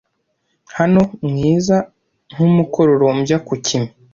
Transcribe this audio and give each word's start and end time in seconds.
Hano, 0.77 1.01
mwiza 1.27 1.77
nkumukororombya 2.31 3.37
ku 3.47 3.53
kime 3.65 3.89